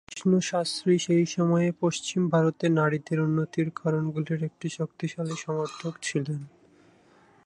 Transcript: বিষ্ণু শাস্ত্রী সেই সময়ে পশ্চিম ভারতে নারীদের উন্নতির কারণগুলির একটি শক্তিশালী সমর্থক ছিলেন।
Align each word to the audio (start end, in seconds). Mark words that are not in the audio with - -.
বিষ্ণু 0.07 0.39
শাস্ত্রী 0.41 0.93
সেই 0.99 1.25
সময়ে 1.27 1.69
পশ্চিম 1.81 2.21
ভারতে 2.29 2.65
নারীদের 2.69 3.17
উন্নতির 3.19 3.67
কারণগুলির 3.75 4.41
একটি 4.43 4.67
শক্তিশালী 4.69 5.35
সমর্থক 5.37 5.93
ছিলেন। 6.01 6.41